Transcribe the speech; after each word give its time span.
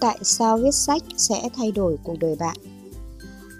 Tại 0.00 0.18
sao 0.22 0.58
viết 0.58 0.74
sách 0.74 1.02
sẽ 1.16 1.48
thay 1.56 1.72
đổi 1.72 1.96
cuộc 2.02 2.18
đời 2.20 2.36
bạn? 2.36 2.56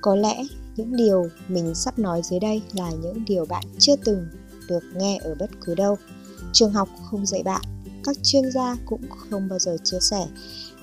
Có 0.00 0.17
lẽ 0.17 0.45
những 0.76 0.96
điều 0.96 1.26
mình 1.49 1.75
sắp 1.75 1.99
nói 1.99 2.21
dưới 2.25 2.41
đây 2.41 2.63
là 2.73 2.91
những 2.91 3.25
điều 3.25 3.45
bạn 3.45 3.65
chưa 3.79 3.97
từng 3.97 4.26
được 4.69 4.85
nghe 4.95 5.19
ở 5.23 5.35
bất 5.35 5.51
cứ 5.61 5.75
đâu. 5.75 5.97
Trường 6.53 6.73
học 6.73 6.89
không 7.11 7.27
dạy 7.27 7.43
bạn, 7.43 7.63
các 8.05 8.16
chuyên 8.23 8.51
gia 8.53 8.77
cũng 8.87 9.03
không 9.30 9.48
bao 9.48 9.59
giờ 9.59 9.77
chia 9.85 10.01
sẻ, 10.01 10.27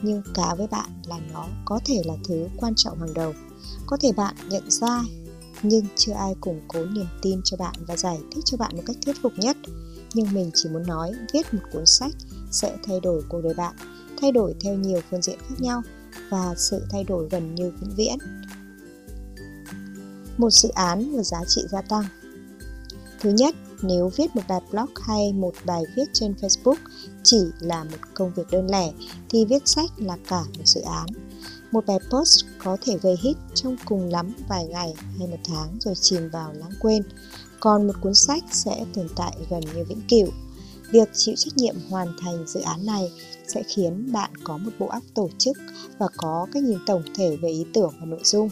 nhưng 0.02 0.21
cá 0.34 0.55
với 0.55 0.68
bạn 0.68 0.89
là 1.07 1.20
nó 1.34 1.48
có 1.66 1.80
thể 1.86 2.02
là 2.06 2.14
thứ 2.28 2.48
quan 2.58 2.74
trọng 2.76 3.00
hàng 3.00 3.14
đầu. 3.14 3.34
Có 3.86 3.98
thể 4.02 4.12
bạn 4.12 4.36
nhận 4.50 4.72
ra 4.72 5.04
nhưng 5.64 5.86
chưa 5.96 6.14
ai 6.14 6.36
củng 6.42 6.62
cố 6.68 6.86
niềm 6.86 7.08
tin 7.22 7.42
cho 7.44 7.58
bạn 7.58 7.76
và 7.88 7.98
giải 7.98 8.18
thích 8.32 8.46
cho 8.46 8.58
bạn 8.58 8.78
một 8.78 8.84
cách 8.86 8.96
thuyết 9.06 9.16
phục 9.22 9.34
nhất. 9.38 9.58
Nhưng 10.14 10.34
mình 10.34 10.52
chỉ 10.54 10.70
muốn 10.70 10.88
nói 10.88 11.12
viết 11.34 11.54
một 11.54 11.60
cuốn 11.74 11.86
sách 11.86 12.14
sẽ 12.52 12.78
thay 12.84 13.00
đổi 13.00 13.24
cuộc 13.30 13.42
đời 13.42 13.54
bạn, 13.54 13.76
thay 14.21 14.32
đổi 14.32 14.55
theo 14.61 14.75
nhiều 14.75 15.02
phương 15.09 15.21
diện 15.21 15.39
khác 15.39 15.55
nhau 15.59 15.82
và 16.29 16.54
sự 16.57 16.82
thay 16.92 17.04
đổi 17.04 17.28
gần 17.32 17.56
như 17.56 17.71
vĩnh 17.82 17.96
viễn. 17.96 18.18
Một 20.37 20.50
dự 20.50 20.69
án 20.69 21.15
và 21.15 21.23
giá 21.23 21.39
trị 21.47 21.61
gia 21.69 21.82
tăng 21.82 22.04
Thứ 23.25 23.32
nhất, 23.32 23.56
nếu 23.82 24.11
viết 24.15 24.36
một 24.36 24.42
bài 24.47 24.59
blog 24.71 24.89
hay 25.01 25.33
một 25.33 25.54
bài 25.65 25.83
viết 25.96 26.04
trên 26.14 26.33
Facebook 26.42 26.75
chỉ 27.23 27.42
là 27.59 27.83
một 27.83 27.97
công 28.14 28.33
việc 28.33 28.43
đơn 28.51 28.68
lẻ 28.71 28.92
thì 29.29 29.46
viết 29.46 29.68
sách 29.68 29.89
là 29.97 30.18
cả 30.28 30.42
một 30.57 30.65
dự 30.65 30.82
án. 30.82 31.06
Một 31.71 31.86
bài 31.86 31.97
post 32.11 32.45
có 32.64 32.78
thể 32.81 32.97
gây 33.02 33.16
hit 33.22 33.38
trong 33.53 33.75
cùng 33.86 34.09
lắm 34.09 34.34
vài 34.50 34.66
ngày 34.66 34.94
hay 35.20 35.28
một 35.28 35.38
tháng 35.44 35.78
rồi 35.80 35.94
chìm 36.02 36.30
vào 36.30 36.53
lãng 36.53 36.73
quên. 36.80 37.03
Còn 37.59 37.88
một 37.88 37.94
cuốn 38.02 38.16
sách 38.16 38.44
sẽ 38.52 38.86
tồn 38.94 39.08
tại 39.16 39.38
gần 39.50 39.64
như 39.75 39.84
vĩnh 39.84 40.02
cửu. 40.09 40.28
Việc 40.95 41.09
chịu 41.14 41.36
trách 41.38 41.58
nhiệm 41.58 41.76
hoàn 41.90 42.08
thành 42.22 42.48
dự 42.48 42.59
án 42.59 42.86
này 42.86 43.12
sẽ 43.48 43.64
khiến 43.64 44.12
bạn 44.12 44.31
có 44.44 44.58
một 44.58 44.72
bộ 44.80 44.88
óc 44.88 45.04
tổ 45.14 45.30
chức 45.38 45.58
và 45.98 46.08
có 46.18 46.48
cái 46.52 46.62
nhìn 46.62 46.78
tổng 46.86 47.04
thể 47.16 47.38
về 47.42 47.50
ý 47.50 47.66
tưởng 47.73 47.94
và 48.00 48.06
nội 48.06 48.22
dung. 48.24 48.50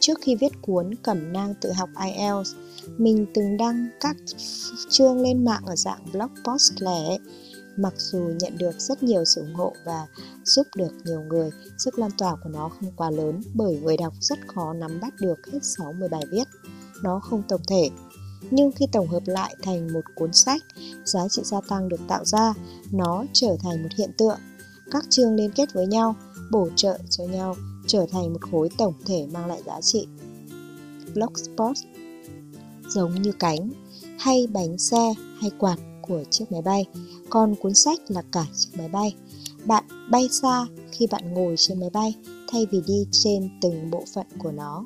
Trước 0.00 0.18
khi 0.20 0.36
viết 0.36 0.52
cuốn 0.62 0.94
Cẩm 0.94 1.32
nang 1.32 1.54
tự 1.60 1.72
học 1.72 1.88
IELTS, 2.04 2.54
mình 2.98 3.26
từng 3.34 3.56
đăng 3.56 3.88
các 4.00 4.16
chương 4.90 5.20
lên 5.20 5.44
mạng 5.44 5.62
ở 5.66 5.76
dạng 5.76 5.98
blog 6.12 6.30
post 6.44 6.72
lẻ 6.80 7.18
Mặc 7.76 7.94
dù 7.96 8.30
nhận 8.40 8.58
được 8.58 8.80
rất 8.80 9.02
nhiều 9.02 9.24
sự 9.24 9.40
ủng 9.40 9.54
hộ 9.54 9.72
và 9.84 10.06
giúp 10.44 10.66
được 10.76 10.92
nhiều 11.04 11.20
người, 11.20 11.50
sức 11.78 11.98
lan 11.98 12.10
tỏa 12.18 12.36
của 12.44 12.50
nó 12.50 12.68
không 12.68 12.92
quá 12.96 13.10
lớn 13.10 13.40
bởi 13.54 13.80
người 13.82 13.96
đọc 13.96 14.12
rất 14.20 14.38
khó 14.54 14.72
nắm 14.72 15.00
bắt 15.00 15.14
được 15.20 15.46
hết 15.52 15.58
60 15.62 16.08
bài 16.08 16.22
viết. 16.30 16.44
Nó 17.02 17.20
không 17.20 17.42
tổng 17.48 17.60
thể. 17.68 17.90
Nhưng 18.50 18.72
khi 18.72 18.86
tổng 18.92 19.08
hợp 19.08 19.22
lại 19.26 19.54
thành 19.62 19.92
một 19.92 20.00
cuốn 20.14 20.32
sách, 20.32 20.62
giá 21.04 21.28
trị 21.28 21.42
gia 21.44 21.60
tăng 21.60 21.88
được 21.88 22.00
tạo 22.08 22.24
ra, 22.24 22.54
nó 22.92 23.24
trở 23.32 23.56
thành 23.60 23.82
một 23.82 23.88
hiện 23.98 24.10
tượng. 24.18 24.38
Các 24.90 25.04
chương 25.10 25.34
liên 25.34 25.50
kết 25.50 25.72
với 25.72 25.86
nhau, 25.86 26.16
bổ 26.50 26.68
trợ 26.76 26.98
cho 27.10 27.24
nhau, 27.24 27.56
trở 27.86 28.06
thành 28.12 28.32
một 28.32 28.40
khối 28.50 28.68
tổng 28.78 28.94
thể 29.06 29.26
mang 29.32 29.46
lại 29.46 29.62
giá 29.66 29.80
trị. 29.80 30.06
Blogspot 31.14 31.76
giống 32.88 33.22
như 33.22 33.32
cánh, 33.32 33.70
hay 34.18 34.46
bánh 34.46 34.78
xe, 34.78 35.14
hay 35.40 35.50
quạt 35.58 35.76
của 36.02 36.24
chiếc 36.30 36.52
máy 36.52 36.62
bay, 36.62 36.86
còn 37.30 37.54
cuốn 37.54 37.74
sách 37.74 37.98
là 38.08 38.22
cả 38.32 38.46
chiếc 38.56 38.70
máy 38.78 38.88
bay. 38.88 39.14
Bạn 39.64 39.84
bay 40.10 40.28
xa 40.28 40.66
khi 40.90 41.06
bạn 41.06 41.34
ngồi 41.34 41.54
trên 41.58 41.80
máy 41.80 41.90
bay 41.90 42.14
thay 42.48 42.66
vì 42.70 42.80
đi 42.86 43.06
trên 43.10 43.50
từng 43.62 43.90
bộ 43.90 44.04
phận 44.14 44.26
của 44.38 44.52
nó. 44.52 44.84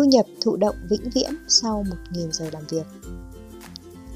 Thu 0.00 0.04
nhập 0.04 0.26
thụ 0.40 0.56
động 0.56 0.76
vĩnh 0.90 1.10
viễn 1.10 1.30
sau 1.48 1.84
1.000 2.12 2.30
giờ 2.30 2.50
làm 2.52 2.62
việc 2.68 2.86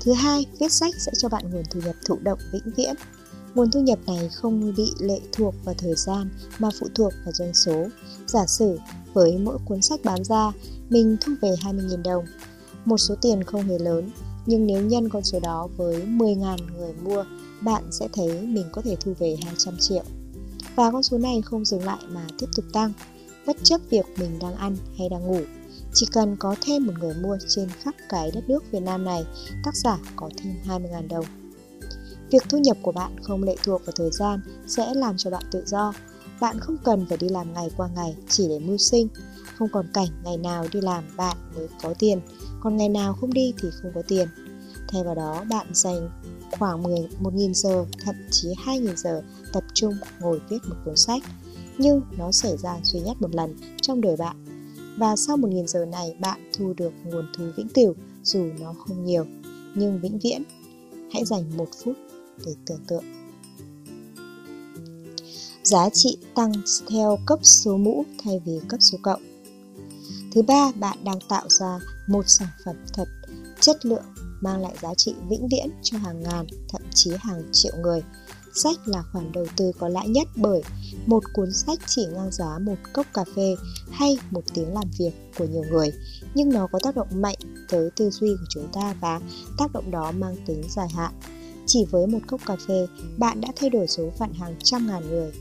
Thứ 0.01 0.13
hai, 0.13 0.47
viết 0.61 0.73
sách 0.73 0.95
sẽ 0.99 1.13
cho 1.19 1.29
bạn 1.29 1.51
nguồn 1.51 1.63
thu 1.71 1.81
nhập 1.85 1.95
thụ 2.07 2.19
động 2.23 2.39
vĩnh 2.53 2.75
viễn. 2.77 2.95
Nguồn 3.55 3.71
thu 3.71 3.81
nhập 3.81 3.99
này 4.07 4.29
không 4.35 4.75
bị 4.77 4.93
lệ 4.99 5.21
thuộc 5.33 5.55
vào 5.65 5.75
thời 5.79 5.95
gian 5.95 6.31
mà 6.59 6.69
phụ 6.81 6.87
thuộc 6.95 7.13
vào 7.25 7.33
doanh 7.33 7.55
số. 7.55 7.87
Giả 8.27 8.47
sử 8.47 8.79
với 9.13 9.39
mỗi 9.39 9.59
cuốn 9.65 9.83
sách 9.83 10.01
bán 10.05 10.25
ra, 10.25 10.53
mình 10.89 11.17
thu 11.21 11.33
về 11.41 11.51
20.000 11.63 12.03
đồng. 12.03 12.25
Một 12.85 12.99
số 12.99 13.15
tiền 13.23 13.45
không 13.45 13.63
hề 13.63 13.79
lớn, 13.79 14.11
nhưng 14.47 14.67
nếu 14.67 14.83
nhân 14.83 15.09
con 15.09 15.25
số 15.25 15.41
đó 15.41 15.69
với 15.77 16.03
10.000 16.07 16.57
người 16.77 16.93
mua, 17.03 17.25
bạn 17.61 17.83
sẽ 17.91 18.09
thấy 18.13 18.43
mình 18.43 18.67
có 18.73 18.83
thể 18.83 18.97
thu 19.01 19.15
về 19.19 19.37
200 19.45 19.77
triệu. 19.81 20.05
Và 20.77 20.91
con 20.91 21.03
số 21.03 21.19
này 21.19 21.43
không 21.43 21.65
dừng 21.65 21.85
lại 21.85 22.01
mà 22.09 22.27
tiếp 22.39 22.47
tục 22.57 22.65
tăng, 22.73 22.93
bất 23.47 23.57
chấp 23.63 23.81
việc 23.91 24.07
mình 24.19 24.39
đang 24.39 24.55
ăn 24.55 24.77
hay 24.99 25.09
đang 25.09 25.27
ngủ. 25.27 25.41
Chỉ 25.95 26.07
cần 26.13 26.37
có 26.37 26.57
thêm 26.61 26.87
một 26.87 26.93
người 27.01 27.15
mua 27.15 27.39
trên 27.49 27.69
khắp 27.69 27.95
cái 28.09 28.31
đất 28.31 28.49
nước 28.49 28.65
Việt 28.71 28.81
Nam 28.81 29.05
này, 29.05 29.25
tác 29.65 29.77
giả 29.77 29.99
có 30.17 30.31
thêm 30.37 30.55
20.000 30.67 31.09
đồng. 31.09 31.25
Việc 32.31 32.43
thu 32.49 32.59
nhập 32.59 32.77
của 32.83 32.93
bạn 32.93 33.17
không 33.23 33.43
lệ 33.43 33.57
thuộc 33.65 33.87
vào 33.87 33.93
thời 33.97 34.11
gian 34.11 34.41
sẽ 34.67 34.95
làm 34.95 35.17
cho 35.17 35.31
bạn 35.31 35.43
tự 35.51 35.65
do. 35.67 35.93
Bạn 36.41 36.61
không 36.61 36.77
cần 36.85 37.07
phải 37.09 37.19
đi 37.19 37.29
làm 37.29 37.53
ngày 37.53 37.71
qua 37.77 37.89
ngày 37.95 38.17
chỉ 38.29 38.49
để 38.49 38.59
mưu 38.59 38.77
sinh. 38.77 39.09
Không 39.59 39.69
còn 39.73 39.87
cảnh 39.95 40.09
ngày 40.25 40.37
nào 40.37 40.67
đi 40.73 40.81
làm 40.81 41.05
bạn 41.17 41.37
mới 41.57 41.69
có 41.83 41.95
tiền, 41.99 42.21
còn 42.61 42.77
ngày 42.77 42.89
nào 42.89 43.13
không 43.13 43.33
đi 43.33 43.55
thì 43.63 43.69
không 43.83 43.93
có 43.95 44.03
tiền. 44.09 44.29
Thay 44.89 45.05
vào 45.05 45.15
đó, 45.15 45.45
bạn 45.51 45.67
dành 45.73 46.11
khoảng 46.59 46.83
10, 46.83 47.09
1.000 47.23 47.53
giờ, 47.55 47.85
thậm 48.05 48.15
chí 48.31 48.49
2.000 48.65 48.97
giờ 48.97 49.23
tập 49.53 49.65
trung 49.75 49.95
ngồi 50.21 50.41
viết 50.49 50.59
một 50.69 50.77
cuốn 50.85 50.97
sách. 50.97 51.23
Nhưng 51.79 52.03
nó 52.19 52.33
xảy 52.33 52.57
ra 52.57 52.77
duy 52.83 53.01
nhất 53.01 53.17
một 53.21 53.35
lần 53.35 53.57
trong 53.83 54.01
đời 54.01 54.17
bạn. 54.17 54.54
Và 54.97 55.17
sau 55.17 55.37
1.000 55.37 55.67
giờ 55.67 55.85
này, 55.85 56.15
bạn 56.21 56.51
thu 56.59 56.75
được 56.77 56.93
nguồn 57.05 57.27
thu 57.37 57.45
vĩnh 57.57 57.69
cửu 57.69 57.95
dù 58.23 58.45
nó 58.61 58.75
không 58.79 59.05
nhiều, 59.05 59.27
nhưng 59.75 60.01
vĩnh 60.01 60.19
viễn. 60.19 60.43
Hãy 61.13 61.25
dành 61.25 61.57
một 61.57 61.69
phút 61.85 61.97
để 62.47 62.55
tưởng 62.67 62.85
tượng. 62.89 63.05
Giá 65.63 65.89
trị 65.91 66.19
tăng 66.35 66.53
theo 66.89 67.19
cấp 67.27 67.39
số 67.43 67.77
mũ 67.77 68.05
thay 68.25 68.41
vì 68.45 68.61
cấp 68.69 68.83
số 68.83 68.99
cộng. 69.03 69.23
Thứ 70.33 70.43
ba, 70.43 70.73
bạn 70.73 70.99
đang 71.05 71.19
tạo 71.29 71.49
ra 71.49 71.79
một 72.09 72.25
sản 72.27 72.49
phẩm 72.65 72.77
thật 72.93 73.09
chất 73.61 73.87
lượng 73.87 74.05
mang 74.41 74.61
lại 74.61 74.75
giá 74.83 74.95
trị 74.95 75.15
vĩnh 75.29 75.49
viễn 75.49 75.71
cho 75.83 75.99
hàng 75.99 76.23
ngàn, 76.23 76.47
thậm 76.69 76.83
chí 76.95 77.11
hàng 77.19 77.43
triệu 77.53 77.73
người. 77.77 78.03
Sách 78.55 78.89
là 78.89 79.03
khoản 79.13 79.33
đầu 79.33 79.47
tư 79.57 79.73
có 79.79 79.89
lãi 79.89 80.09
nhất 80.09 80.29
bởi 80.37 80.63
một 81.07 81.23
cuốn 81.33 81.53
sách 81.53 81.79
chỉ 81.87 82.07
ngang 82.07 82.31
giá 82.33 82.59
một 82.63 82.77
cốc 82.93 83.07
cà 83.15 83.25
phê 83.37 83.57
hay 83.91 84.19
một 84.31 84.43
tiếng 84.55 84.75
làm 84.75 84.91
việc 84.99 85.11
của 85.39 85.45
nhiều 85.45 85.65
người, 85.71 85.93
nhưng 86.35 86.49
nó 86.49 86.67
có 86.67 86.79
tác 86.83 86.97
động 86.97 87.09
mạnh 87.15 87.37
tới 87.69 87.91
tư 87.97 88.11
duy 88.11 88.29
của 88.29 88.47
chúng 88.49 88.69
ta 88.73 88.95
và 89.01 89.21
tác 89.59 89.73
động 89.73 89.91
đó 89.91 90.13
mang 90.13 90.37
tính 90.47 90.63
dài 90.69 90.89
hạn. 90.89 91.13
Chỉ 91.67 91.85
với 91.91 92.07
một 92.07 92.21
cốc 92.27 92.41
cà 92.47 92.57
phê, 92.69 92.87
bạn 93.19 93.41
đã 93.41 93.49
thay 93.57 93.71
đổi 93.71 93.87
số 93.87 94.11
phận 94.19 94.33
hàng 94.33 94.55
trăm 94.63 94.87
ngàn 94.87 95.11
người. 95.11 95.33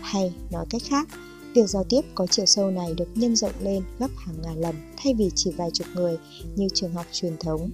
Hay 0.00 0.34
nói 0.50 0.66
cách 0.70 0.82
khác, 0.88 1.08
Việc 1.54 1.68
giao 1.68 1.84
tiếp 1.84 2.00
có 2.14 2.26
chiều 2.26 2.46
sâu 2.46 2.70
này 2.70 2.94
được 2.94 3.08
nhân 3.14 3.36
rộng 3.36 3.52
lên 3.60 3.82
gấp 3.98 4.10
hàng 4.16 4.42
ngàn 4.42 4.60
lần 4.60 4.74
thay 4.96 5.14
vì 5.14 5.30
chỉ 5.34 5.50
vài 5.50 5.70
chục 5.70 5.86
người 5.94 6.16
như 6.56 6.66
trường 6.74 6.92
học 6.92 7.06
truyền 7.12 7.36
thống, 7.40 7.70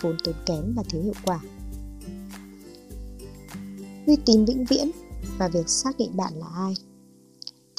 vốn 0.00 0.16
tốn 0.24 0.34
kém 0.46 0.74
và 0.76 0.82
thiếu 0.88 1.02
hiệu 1.02 1.14
quả. 1.24 1.40
Uy 4.06 4.16
tín 4.26 4.44
vĩnh 4.44 4.64
viễn 4.64 4.90
và 5.38 5.48
việc 5.48 5.68
xác 5.68 5.98
định 5.98 6.16
bạn 6.16 6.32
là 6.36 6.46
ai. 6.54 6.74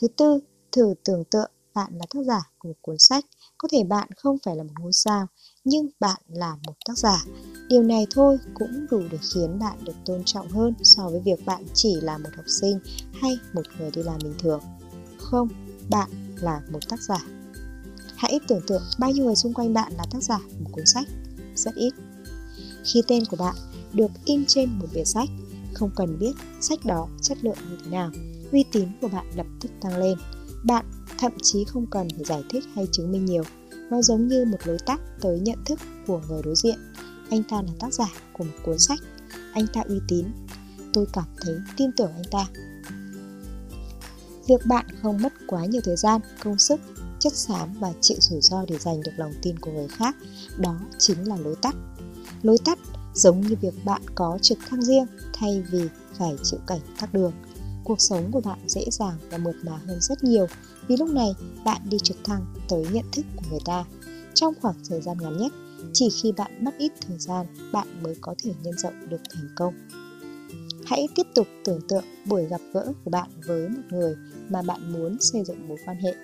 Thứ 0.02 0.08
tư, 0.08 0.40
thử 0.72 0.94
tưởng 1.04 1.24
tượng 1.24 1.52
bạn 1.74 1.94
là 1.94 2.06
tác 2.14 2.20
giả 2.26 2.42
của 2.60 2.70
một 2.70 2.76
cuốn 2.82 2.96
sách. 3.00 3.26
Có 3.58 3.68
thể 3.72 3.84
bạn 3.84 4.10
không 4.18 4.38
phải 4.46 4.56
là 4.56 4.64
một 4.64 4.74
ngôi 4.80 4.94
sao, 4.94 5.28
nhưng 5.64 5.88
bạn 6.00 6.22
là 6.28 6.56
một 6.68 6.74
tác 6.88 6.98
giả. 6.98 7.26
Điều 7.70 7.84
này 7.84 8.08
thôi 8.12 8.38
cũng 8.54 8.86
đủ 8.92 9.02
để 9.12 9.18
khiến 9.34 9.60
bạn 9.60 9.84
được 9.84 9.94
tôn 10.06 10.24
trọng 10.26 10.50
hơn 10.50 10.74
so 10.84 11.10
với 11.10 11.20
việc 11.20 11.46
bạn 11.46 11.66
chỉ 11.74 11.96
là 12.02 12.18
một 12.18 12.30
học 12.36 12.46
sinh 12.48 12.80
hay 13.14 13.38
một 13.54 13.64
người 13.80 13.92
đi 13.92 14.04
làm 14.04 14.20
bình 14.24 14.34
thường. 14.40 14.62
Không, 15.18 15.48
bạn 15.90 16.10
là 16.42 16.62
một 16.72 16.80
tác 16.90 17.00
giả. 17.02 17.26
Hãy 18.16 18.40
tưởng 18.48 18.62
tượng 18.68 18.84
bao 19.00 19.12
nhiêu 19.12 19.26
người 19.26 19.36
xung 19.36 19.54
quanh 19.54 19.74
bạn 19.74 19.94
là 19.98 20.06
tác 20.12 20.24
giả 20.24 20.40
một 20.60 20.70
cuốn 20.72 20.86
sách. 20.86 21.08
Rất 21.56 21.76
ít. 21.76 21.94
Khi 22.84 23.02
tên 23.08 23.24
của 23.26 23.38
bạn 23.38 23.56
được 23.94 24.12
in 24.26 24.46
trên 24.46 24.80
một 24.80 24.88
bìa 24.94 25.04
sách, 25.04 25.30
không 25.76 25.92
cần 25.96 26.20
biết 26.20 26.34
sách 26.62 26.86
đó 26.86 27.08
chất 27.22 27.38
lượng 27.42 27.58
như 27.70 27.78
thế 27.84 27.92
nào, 27.92 28.12
uy 28.52 28.66
tín 28.72 28.90
của 29.02 29.08
bạn 29.08 29.26
lập 29.36 29.48
tức 29.62 29.72
tăng 29.82 29.98
lên. 29.98 30.18
Bạn 30.64 30.86
thậm 31.18 31.32
chí 31.42 31.66
không 31.68 31.86
cần 31.86 32.08
phải 32.16 32.26
giải 32.26 32.44
thích 32.50 32.64
hay 32.76 32.88
chứng 32.92 33.12
minh 33.12 33.26
nhiều. 33.26 33.44
Nó 33.90 34.02
giống 34.02 34.28
như 34.28 34.46
một 34.46 34.58
lối 34.66 34.78
tắt 34.86 35.02
tới 35.22 35.40
nhận 35.40 35.58
thức 35.66 35.80
của 36.08 36.22
người 36.30 36.42
đối 36.44 36.56
diện. 36.56 36.80
Anh 37.30 37.44
ta 37.44 37.62
là 37.62 37.72
tác 37.80 37.94
giả 37.94 38.08
của 38.34 38.44
một 38.44 38.54
cuốn 38.64 38.80
sách. 38.80 39.00
Anh 39.54 39.66
ta 39.74 39.82
uy 39.82 40.00
tín. 40.08 40.26
Tôi 40.94 41.06
cảm 41.14 41.26
thấy 41.42 41.56
tin 41.78 41.92
tưởng 41.98 42.12
anh 42.14 42.32
ta 42.32 42.46
Việc 44.48 44.66
bạn 44.66 44.86
không 45.02 45.22
mất 45.22 45.34
quá 45.48 45.66
nhiều 45.66 45.82
thời 45.86 45.96
gian, 45.96 46.22
công 46.44 46.58
sức, 46.58 46.80
chất 47.20 47.34
xám 47.34 47.74
và 47.80 47.94
chịu 48.02 48.18
rủi 48.20 48.42
ro 48.42 48.66
để 48.68 48.78
giành 48.78 49.02
được 49.02 49.12
lòng 49.18 49.34
tin 49.42 49.60
của 49.60 49.72
người 49.72 49.88
khác, 49.88 50.16
đó 50.58 50.76
chính 50.98 51.28
là 51.28 51.38
lối 51.38 51.56
tắt. 51.62 51.76
Lối 52.42 52.58
tắt 52.66 52.80
giống 53.14 53.42
như 53.42 53.56
việc 53.62 53.86
bạn 53.86 54.02
có 54.16 54.38
trực 54.42 54.58
thăng 54.70 54.82
riêng 54.82 55.06
thay 55.36 55.64
vì 55.72 55.82
phải 56.18 56.36
chịu 56.44 56.60
cảnh 56.68 56.80
tắc 57.00 57.14
đường. 57.14 57.34
Cuộc 57.84 58.02
sống 58.02 58.32
của 58.32 58.42
bạn 58.42 58.60
dễ 58.68 58.86
dàng 58.92 59.18
và 59.30 59.38
mượt 59.38 59.56
mà 59.64 59.78
hơn 59.88 59.98
rất 60.02 60.24
nhiều 60.24 60.48
vì 60.88 60.98
lúc 60.98 61.10
này 61.10 61.34
bạn 61.66 61.82
đi 61.90 61.98
trực 62.04 62.18
thăng 62.24 62.46
tới 62.70 62.86
nhận 62.92 63.06
thức 63.12 63.26
của 63.36 63.44
người 63.50 63.60
ta. 63.66 63.86
Trong 64.34 64.54
khoảng 64.62 64.76
thời 64.90 65.02
gian 65.02 65.18
ngắn 65.22 65.38
nhất, 65.38 65.52
chỉ 65.94 66.10
khi 66.10 66.32
bạn 66.32 66.64
mất 66.64 66.72
ít 66.78 66.92
thời 67.08 67.18
gian, 67.20 67.46
bạn 67.72 68.04
mới 68.04 68.16
có 68.22 68.36
thể 68.44 68.52
nhân 68.64 68.78
rộng 68.78 69.10
được 69.10 69.22
thành 69.34 69.48
công. 69.56 69.74
Hãy 70.86 71.08
tiếp 71.16 71.28
tục 71.36 71.48
tưởng 71.66 71.82
tượng 71.88 72.04
buổi 72.26 72.46
gặp 72.46 72.62
gỡ 72.74 72.94
của 73.04 73.12
bạn 73.12 73.30
với 73.48 73.70
một 73.70 73.82
người 73.90 74.16
mà 74.50 74.62
bạn 74.62 74.94
muốn 74.94 75.18
xây 75.20 75.44
dựng 75.46 75.68
mối 75.68 75.78
quan 75.86 75.98
hệ. 75.98 76.16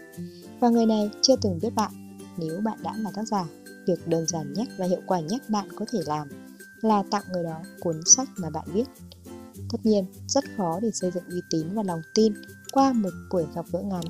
Và 0.60 0.70
người 0.70 0.86
này 0.86 1.10
chưa 1.22 1.36
từng 1.42 1.60
biết 1.62 1.76
bạn. 1.76 2.18
Nếu 2.38 2.60
bạn 2.62 2.78
đã 2.84 2.94
là 2.98 3.12
tác 3.16 3.28
giả, 3.28 3.46
việc 3.88 4.08
đơn 4.08 4.28
giản 4.28 4.54
nhất 4.54 4.68
và 4.78 4.86
hiệu 4.86 5.02
quả 5.06 5.20
nhất 5.20 5.50
bạn 5.50 5.68
có 5.76 5.86
thể 5.92 6.00
làm 6.06 6.28
là 6.82 7.04
tặng 7.12 7.24
người 7.34 7.44
đó 7.44 7.62
cuốn 7.80 8.02
sách 8.06 8.30
mà 8.38 8.50
bạn 8.50 8.66
viết. 8.74 8.86
Tất 9.72 9.86
nhiên, 9.86 10.06
rất 10.28 10.44
khó 10.58 10.80
để 10.80 10.92
xây 10.94 11.12
dựng 11.12 11.24
uy 11.30 11.42
tín 11.50 11.74
và 11.74 11.84
lòng 11.84 12.02
tin 12.16 12.34
qua 12.72 12.94
một 12.94 13.10
buổi 13.32 13.46
gặp 13.56 13.66
gỡ 13.72 13.82
ngắn, 13.82 14.04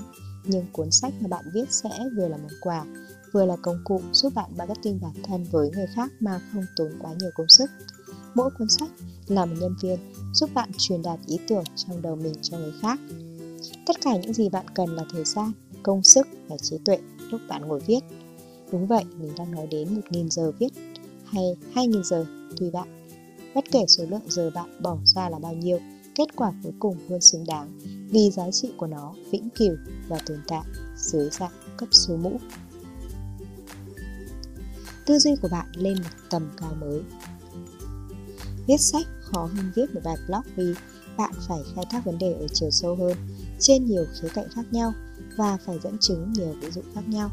nhưng 0.45 0.65
cuốn 0.71 0.91
sách 0.91 1.13
mà 1.21 1.27
bạn 1.27 1.45
viết 1.53 1.71
sẽ 1.71 1.89
vừa 2.18 2.27
là 2.27 2.38
món 2.38 2.51
quà, 2.62 2.85
vừa 3.31 3.45
là 3.45 3.56
công 3.62 3.81
cụ 3.83 4.01
giúp 4.13 4.33
bạn 4.35 4.51
marketing 4.57 5.00
bản 5.01 5.13
thân 5.23 5.44
với 5.51 5.71
người 5.75 5.88
khác 5.95 6.12
mà 6.19 6.41
không 6.53 6.65
tốn 6.75 6.91
quá 7.00 7.13
nhiều 7.19 7.29
công 7.35 7.47
sức. 7.47 7.69
Mỗi 8.35 8.50
cuốn 8.57 8.69
sách 8.69 8.89
là 9.27 9.45
một 9.45 9.56
nhân 9.59 9.75
viên 9.81 10.00
giúp 10.33 10.50
bạn 10.53 10.69
truyền 10.77 11.01
đạt 11.01 11.19
ý 11.27 11.39
tưởng 11.47 11.63
trong 11.75 12.01
đầu 12.01 12.15
mình 12.15 12.33
cho 12.41 12.57
người 12.57 12.73
khác. 12.81 13.00
Tất 13.85 13.95
cả 14.01 14.18
những 14.18 14.33
gì 14.33 14.50
bạn 14.50 14.65
cần 14.73 14.95
là 14.95 15.03
thời 15.12 15.25
gian, 15.25 15.51
công 15.83 16.03
sức 16.03 16.27
và 16.47 16.57
trí 16.57 16.77
tuệ 16.85 16.97
lúc 17.31 17.41
bạn 17.50 17.68
ngồi 17.68 17.79
viết. 17.79 18.00
Đúng 18.71 18.88
vậy, 18.88 19.03
mình 19.18 19.31
đang 19.38 19.51
nói 19.51 19.68
đến 19.68 20.01
1.000 20.12 20.29
giờ 20.29 20.51
viết 20.59 20.69
hay 21.31 21.56
2.000 21.74 22.04
giờ, 22.04 22.25
tùy 22.57 22.72
bạn. 22.72 23.07
Bất 23.56 23.63
kể 23.72 23.86
số 23.88 24.06
lượng 24.10 24.22
giờ 24.28 24.50
bạn 24.56 24.81
bỏ 24.81 24.98
ra 25.06 25.30
là 25.30 25.39
bao 25.39 25.54
nhiêu, 25.54 25.80
kết 26.16 26.36
quả 26.36 26.54
cuối 26.63 26.74
cùng 26.80 26.98
luôn 27.10 27.22
xứng 27.22 27.45
đáng 27.48 27.80
vì 28.12 28.31
giá 28.31 28.51
trị 28.51 28.72
của 28.78 28.88
nó 28.88 29.13
vĩnh 29.31 29.50
cửu 29.50 29.75
và 30.07 30.19
tồn 30.25 30.38
tại 30.48 30.63
dưới 30.98 31.30
dạng 31.30 31.51
cấp 31.78 31.89
số 31.92 32.18
mũ. 32.18 32.39
Tư 35.06 35.19
duy 35.19 35.31
của 35.42 35.48
bạn 35.51 35.68
lên 35.75 35.94
một 35.94 36.10
tầm 36.30 36.50
cao 36.57 36.74
mới. 36.80 37.01
Viết 38.68 38.78
sách 38.78 39.07
khó 39.22 39.50
hơn 39.56 39.72
viết 39.75 39.95
một 39.95 40.01
bài 40.04 40.16
blog 40.28 40.44
vì 40.56 40.74
bạn 41.18 41.33
phải 41.48 41.60
khai 41.75 41.86
thác 41.92 42.06
vấn 42.06 42.18
đề 42.18 42.33
ở 42.33 42.48
chiều 42.54 42.72
sâu 42.72 42.95
hơn, 42.95 43.18
trên 43.60 43.86
nhiều 43.86 44.06
khía 44.22 44.28
cạnh 44.33 44.48
khác 44.56 44.66
nhau 44.72 44.94
và 45.38 45.57
phải 45.66 45.80
dẫn 45.83 45.98
chứng 46.01 46.33
nhiều 46.33 46.56
ví 46.62 46.72
dụ 46.72 46.81
khác 46.95 47.01
nhau. 47.07 47.30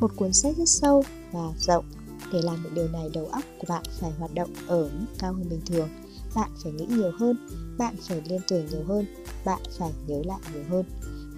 Một 0.00 0.10
cuốn 0.16 0.32
sách 0.32 0.56
rất 0.56 0.68
sâu 0.68 1.04
và 1.32 1.52
rộng 1.58 1.84
để 2.32 2.42
làm 2.42 2.62
được 2.62 2.70
điều 2.74 2.88
này 2.88 3.08
đầu 3.14 3.26
óc 3.26 3.42
của 3.58 3.64
bạn 3.68 3.82
phải 4.00 4.10
hoạt 4.18 4.34
động 4.34 4.50
ở 4.66 4.90
mức 4.92 5.06
cao 5.18 5.32
hơn 5.32 5.48
bình 5.48 5.60
thường. 5.66 5.88
Bạn 6.34 6.50
phải 6.62 6.72
nghĩ 6.72 6.86
nhiều 6.88 7.12
hơn, 7.18 7.48
bạn 7.78 7.96
phải 8.08 8.22
liên 8.28 8.40
tưởng 8.48 8.66
nhiều 8.66 8.84
hơn, 8.88 9.06
bạn 9.44 9.60
phải 9.78 9.92
nhớ 10.06 10.22
lại 10.24 10.40
nhiều 10.54 10.64
hơn. 10.70 10.84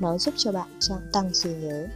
Nó 0.01 0.19
giúp 0.19 0.35
cho 0.37 0.53
bạn 0.53 0.69
tăng 1.13 1.33
trí 1.33 1.51
nhớ, 1.51 1.87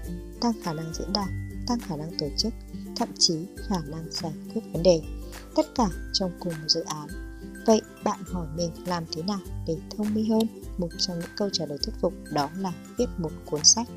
tăng 0.40 0.52
khả 0.62 0.72
năng 0.72 0.94
diễn 0.94 1.12
đạt, 1.12 1.28
tăng 1.66 1.78
khả 1.80 1.96
năng 1.96 2.10
tổ 2.18 2.26
chức, 2.38 2.52
thậm 2.96 3.08
chí 3.18 3.46
khả 3.68 3.78
năng 3.86 4.04
giải 4.10 4.32
quyết 4.54 4.60
vấn 4.72 4.82
đề. 4.82 5.02
Tất 5.54 5.66
cả 5.74 5.88
trong 6.12 6.30
cùng 6.40 6.52
một 6.52 6.68
dự 6.68 6.80
án 6.80 7.08
Vậy 7.66 7.80
bạn 8.04 8.20
hỏi 8.32 8.46
mình 8.56 8.70
làm 8.86 9.04
thế 9.12 9.22
nào 9.22 9.40
để 9.66 9.76
thông 9.96 10.14
minh 10.14 10.30
hơn? 10.30 10.62
Một 10.78 10.88
trong 10.98 11.18
những 11.18 11.30
câu 11.36 11.48
trả 11.52 11.66
lời 11.66 11.78
thuyết 11.82 11.94
phục 12.00 12.12
đó 12.32 12.48
là 12.58 12.72
viết 12.98 13.06
một 13.18 13.30
cuốn 13.50 13.64
sách. 13.64 13.88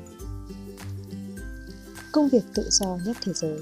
Công 2.16 2.28
việc 2.28 2.44
tự 2.54 2.68
do 2.70 2.98
nhất 3.04 3.16
thế 3.22 3.32
giới 3.32 3.58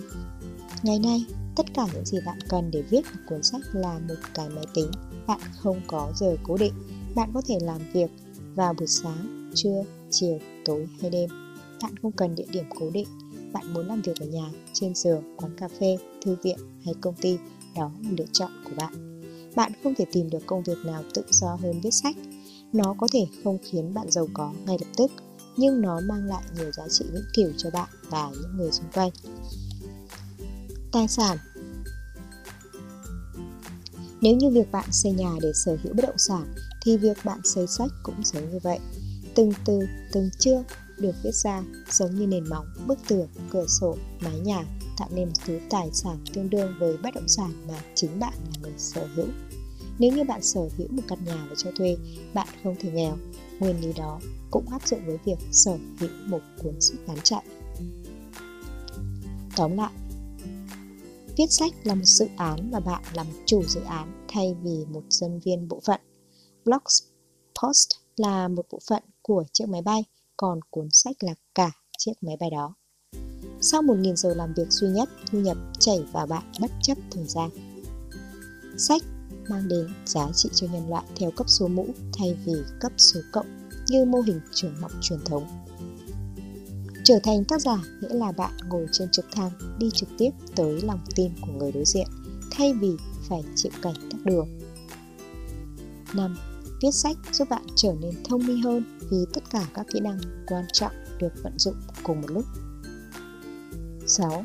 Ngày 0.83 0.99
nay, 0.99 1.25
tất 1.57 1.67
cả 1.75 1.87
những 1.95 2.05
gì 2.05 2.19
bạn 2.27 2.39
cần 2.49 2.71
để 2.71 2.83
viết 2.83 3.01
một 3.05 3.21
cuốn 3.29 3.43
sách 3.43 3.61
là 3.73 3.99
một 4.09 4.15
cái 4.35 4.49
máy 4.49 4.65
tính. 4.75 4.91
Bạn 5.27 5.41
không 5.59 5.81
có 5.87 6.13
giờ 6.17 6.37
cố 6.43 6.57
định. 6.57 6.73
Bạn 7.15 7.31
có 7.35 7.43
thể 7.47 7.59
làm 7.63 7.81
việc 7.93 8.11
vào 8.55 8.75
buổi 8.75 8.87
sáng, 8.87 9.51
trưa, 9.55 9.83
chiều, 10.11 10.39
tối 10.65 10.89
hay 11.01 11.11
đêm. 11.11 11.31
Bạn 11.83 11.97
không 12.03 12.13
cần 12.13 12.35
địa 12.35 12.47
điểm 12.51 12.65
cố 12.79 12.91
định. 12.91 13.09
Bạn 13.53 13.75
muốn 13.75 13.87
làm 13.87 14.03
việc 14.03 14.21
ở 14.21 14.27
nhà, 14.27 14.51
trên 14.73 14.95
giường, 14.95 15.37
quán 15.37 15.57
cà 15.57 15.69
phê, 15.69 15.99
thư 16.25 16.37
viện 16.43 16.59
hay 16.85 16.95
công 17.01 17.15
ty, 17.15 17.39
đó 17.77 17.91
là 18.03 18.11
lựa 18.19 18.27
chọn 18.33 18.51
của 18.65 18.73
bạn 18.77 19.15
bạn 19.55 19.73
không 19.83 19.95
thể 19.95 20.05
tìm 20.13 20.31
được 20.31 20.47
công 20.47 20.63
việc 20.63 20.79
nào 20.85 21.03
tự 21.15 21.23
do 21.31 21.57
hơn 21.63 21.81
viết 21.81 21.91
sách. 21.91 22.17
Nó 22.73 22.95
có 22.99 23.09
thể 23.13 23.27
không 23.45 23.59
khiến 23.63 23.95
bạn 23.95 24.11
giàu 24.11 24.29
có 24.35 24.53
ngay 24.67 24.77
lập 24.81 24.89
tức, 24.97 25.11
nhưng 25.57 25.81
nó 25.81 26.01
mang 26.01 26.25
lại 26.25 26.43
nhiều 26.57 26.73
giá 26.73 26.89
trị 26.89 27.05
vĩnh 27.13 27.25
cửu 27.35 27.53
cho 27.57 27.71
bạn 27.71 27.89
và 28.11 28.31
những 28.31 28.57
người 28.57 28.73
xung 28.73 28.91
quanh. 28.95 29.11
Tài 30.93 31.09
sản 31.09 31.39
Nếu 34.21 34.37
như 34.37 34.51
việc 34.51 34.73
bạn 34.73 34.93
xây 34.93 35.13
nhà 35.13 35.31
để 35.43 35.53
sở 35.55 35.77
hữu 35.83 35.95
bất 35.95 36.03
động 36.03 36.19
sản, 36.19 36.55
thì 36.83 36.97
việc 36.97 37.17
bạn 37.25 37.41
xây 37.45 37.67
sách 37.67 37.91
cũng 38.03 38.25
giống 38.25 38.51
như 38.51 38.59
vậy. 38.63 38.79
Từng 39.35 39.53
từ, 39.65 39.81
từng 40.13 40.31
chương 40.39 40.65
được 40.99 41.15
viết 41.25 41.35
ra 41.35 41.63
giống 41.91 42.15
như 42.15 42.27
nền 42.27 42.49
móng, 42.49 42.67
bức 42.87 42.99
tường, 43.09 43.29
cửa 43.51 43.67
sổ, 43.69 43.97
mái 44.21 44.39
nhà 44.39 44.65
tạo 44.99 45.09
nên 45.13 45.29
một 45.29 45.35
thứ 45.47 45.59
tài 45.71 45.91
sản 45.93 46.25
tương 46.35 46.51
đương 46.51 46.75
với 46.81 46.97
bất 46.97 47.15
động 47.15 47.29
sản 47.29 47.67
mà 47.69 47.75
chính 47.95 48.21
bạn 48.21 48.33
là 48.45 48.61
người 48.63 48.73
sở 48.79 49.07
hữu. 49.15 49.27
Nếu 49.99 50.13
như 50.13 50.25
bạn 50.25 50.43
sở 50.43 50.61
hữu 50.77 50.89
một 50.91 51.03
căn 51.09 51.19
nhà 51.25 51.47
để 51.51 51.57
cho 51.59 51.71
thuê, 51.77 51.97
bạn 52.35 52.49
không 52.63 52.77
thể 52.81 52.91
nghèo. 52.91 53.17
Nguyên 53.59 53.81
lý 53.81 53.93
đó 53.93 54.21
cũng 54.51 54.69
áp 54.69 54.87
dụng 54.89 55.07
với 55.07 55.19
việc 55.25 55.39
sở 55.53 55.79
hữu 55.99 56.11
một 56.27 56.41
cuốn 56.63 56.81
sách 56.81 56.99
bán 57.07 57.19
chạy. 57.23 57.45
Tóm 59.57 59.77
lại, 59.77 59.93
viết 61.37 61.47
sách 61.51 61.73
là 61.85 61.95
một 61.95 62.05
dự 62.05 62.27
án 62.37 62.71
và 62.71 62.81
bạn 62.81 63.03
là 63.15 63.23
một 63.23 63.33
chủ 63.47 63.63
dự 63.69 63.81
án 63.81 64.25
thay 64.29 64.57
vì 64.63 64.85
một 64.93 65.03
dân 65.11 65.41
viên 65.45 65.69
bộ 65.69 65.81
phận. 65.85 66.01
Blog 66.65 66.83
post 67.63 67.89
là 68.17 68.49
một 68.49 68.67
bộ 68.71 68.79
phận 68.89 69.03
của 69.23 69.45
chiếc 69.53 69.69
máy 69.69 69.83
bay, 69.83 70.05
còn 70.37 70.61
cuốn 70.71 70.89
sách 70.93 71.17
là 71.21 71.35
cả 71.55 71.71
chiếc 71.99 72.13
máy 72.21 72.37
bay 72.41 72.51
đó. 72.51 72.75
Sau 73.61 73.83
1.000 73.83 74.15
giờ 74.15 74.35
làm 74.35 74.55
việc 74.57 74.71
duy 74.71 74.89
nhất, 74.89 75.09
thu 75.31 75.39
nhập 75.39 75.57
chảy 75.79 76.05
vào 76.13 76.27
bạn 76.27 76.53
bất 76.61 76.71
chấp 76.83 76.99
thời 77.11 77.25
gian. 77.27 77.51
Sách 78.79 79.03
mang 79.49 79.69
đến 79.69 79.89
giá 80.07 80.29
trị 80.35 80.49
cho 80.55 80.67
nhân 80.73 80.89
loại 80.89 81.05
theo 81.17 81.31
cấp 81.31 81.51
số 81.51 81.69
mũ 81.69 81.87
thay 82.19 82.39
vì 82.45 82.55
cấp 82.81 82.93
số 82.97 83.21
cộng 83.33 83.47
như 83.89 84.05
mô 84.05 84.21
hình 84.21 84.41
trường 84.53 84.77
học 84.77 84.91
truyền 85.01 85.19
thống. 85.25 85.47
Trở 87.05 87.19
thành 87.23 87.45
tác 87.45 87.61
giả 87.61 87.77
nghĩa 88.01 88.15
là 88.15 88.33
bạn 88.33 88.53
ngồi 88.69 88.87
trên 88.93 89.09
trực 89.11 89.27
thăng, 89.33 89.51
đi 89.79 89.91
trực 89.95 90.09
tiếp 90.19 90.31
tới 90.57 90.83
lòng 90.83 91.01
tim 91.15 91.33
của 91.41 91.53
người 91.53 91.73
đối 91.73 91.85
diện, 91.85 92.07
thay 92.51 92.73
vì 92.73 92.91
phải 93.29 93.45
chịu 93.57 93.73
cảnh 93.83 93.95
tắc 94.11 94.25
đường. 94.25 94.49
5. 96.15 96.37
Viết 96.83 96.91
sách 96.91 97.17
giúp 97.33 97.49
bạn 97.49 97.63
trở 97.77 97.95
nên 98.01 98.15
thông 98.25 98.47
minh 98.47 98.63
hơn 98.63 98.99
vì 99.11 99.17
tất 99.33 99.51
cả 99.51 99.67
các 99.75 99.87
kỹ 99.93 100.01
năng 100.01 100.19
quan 100.47 100.65
trọng 100.73 100.93
được 101.19 101.33
vận 101.43 101.59
dụng 101.59 101.77
cùng 102.03 102.21
một 102.21 102.31
lúc. 102.31 102.45
6. 104.07 104.45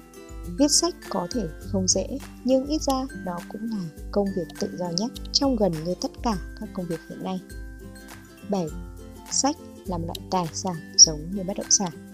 Viết 0.57 0.71
sách 0.71 0.95
có 1.09 1.27
thể 1.31 1.47
không 1.59 1.87
dễ, 1.87 2.17
nhưng 2.43 2.65
ít 2.65 2.81
ra 2.81 3.05
nó 3.25 3.37
cũng 3.49 3.69
là 3.71 3.83
công 4.11 4.27
việc 4.35 4.47
tự 4.59 4.77
do 4.77 4.89
nhất 4.97 5.11
trong 5.31 5.55
gần 5.55 5.71
như 5.85 5.95
tất 6.01 6.11
cả 6.23 6.35
các 6.59 6.69
công 6.73 6.85
việc 6.85 6.99
hiện 7.09 7.23
nay. 7.23 7.41
7. 8.49 8.67
Sách 9.31 9.55
là 9.85 9.97
một 9.97 10.05
loại 10.05 10.27
tài 10.31 10.47
sản 10.53 10.75
giống 10.97 11.31
như 11.31 11.43
bất 11.43 11.57
động 11.57 11.69
sản. 11.69 12.08